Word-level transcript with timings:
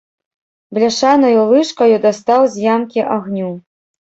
Бляшанаю 0.77 1.43
лыжкаю 1.51 1.97
дастаў 2.07 2.41
з 2.55 2.67
ямкі 2.73 2.99
агню. 3.19 3.51